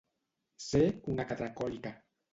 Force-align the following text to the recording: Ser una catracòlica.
Ser 0.69 0.81
una 1.15 1.27
catracòlica. 1.33 1.97